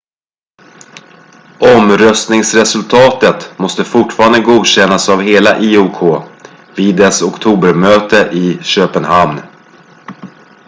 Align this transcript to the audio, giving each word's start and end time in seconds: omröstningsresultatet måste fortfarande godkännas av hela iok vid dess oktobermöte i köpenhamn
omröstningsresultatet 1.59 3.59
måste 3.59 3.83
fortfarande 3.83 4.41
godkännas 4.41 5.09
av 5.09 5.21
hela 5.21 5.59
iok 5.59 6.23
vid 6.77 6.95
dess 6.95 7.21
oktobermöte 7.21 8.29
i 8.33 8.63
köpenhamn 8.63 9.39